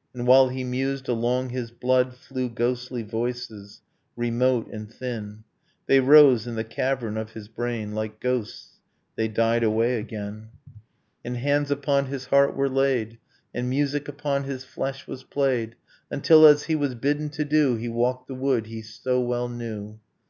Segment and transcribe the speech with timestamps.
[0.14, 3.82] And while he mused, along his blood Flew ghostly voices,
[4.16, 5.44] remote and thin,
[5.84, 8.80] They rose in the cavern of his brain, Like ghosts
[9.14, 10.48] they died away again;
[11.22, 13.18] And hands upon his heart were laid,
[13.52, 15.74] And music upon his flesh was played,
[16.10, 19.98] Until, as he was bidden to do, He walked the wood he so well knew.